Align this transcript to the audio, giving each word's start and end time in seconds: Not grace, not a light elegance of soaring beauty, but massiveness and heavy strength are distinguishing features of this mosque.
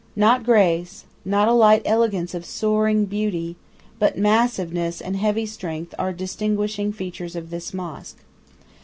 Not 0.15 0.43
grace, 0.43 1.05
not 1.23 1.47
a 1.47 1.53
light 1.53 1.83
elegance 1.85 2.33
of 2.33 2.43
soaring 2.43 3.05
beauty, 3.05 3.55
but 3.99 4.17
massiveness 4.17 4.99
and 4.99 5.15
heavy 5.15 5.45
strength 5.45 5.93
are 5.99 6.11
distinguishing 6.11 6.91
features 6.91 7.35
of 7.35 7.51
this 7.51 7.71
mosque. 7.71 8.17